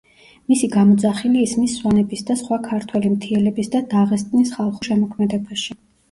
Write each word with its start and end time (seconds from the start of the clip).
მისი 0.51 0.67
გამოძახილი 0.75 1.41
ისმის 1.47 1.75
სვანების 1.81 2.23
და 2.29 2.37
სხვა 2.39 2.57
ქართველი 2.67 3.11
მთიელების 3.17 3.69
და 3.75 3.81
დაღესტნის 3.91 4.55
ხალხურ 4.55 4.89
შემოქმედებაში. 4.89 5.77